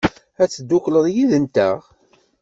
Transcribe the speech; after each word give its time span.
Ad 0.41 0.49
teddukleḍ 0.49 1.05
yid-nteɣ? 1.15 1.77